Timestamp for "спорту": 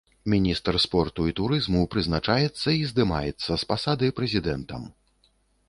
0.85-1.21